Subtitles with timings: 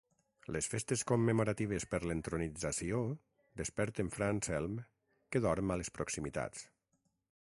[0.55, 3.01] Les festes commemoratives per l'entronització
[3.63, 4.81] desperten Fra Anselm
[5.37, 6.67] que dorm a les proximitats.